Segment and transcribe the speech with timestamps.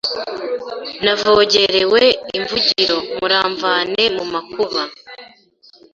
[1.03, 2.03] Navogerewe
[2.37, 4.81] imvugiro Muramvane mu makuba